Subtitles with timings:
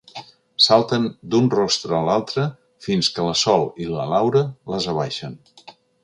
[0.67, 1.03] Salten
[1.33, 2.45] d'un rostre a l'altre
[2.85, 4.41] fins que la Sol i la Laura
[4.75, 5.37] les abaixen.